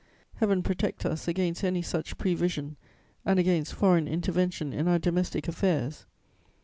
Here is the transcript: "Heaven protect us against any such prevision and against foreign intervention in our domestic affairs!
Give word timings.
"Heaven 0.37 0.63
protect 0.63 1.05
us 1.05 1.27
against 1.27 1.63
any 1.63 1.83
such 1.83 2.17
prevision 2.17 2.75
and 3.23 3.37
against 3.37 3.75
foreign 3.75 4.07
intervention 4.07 4.73
in 4.73 4.87
our 4.87 4.97
domestic 4.97 5.47
affairs! 5.47 6.07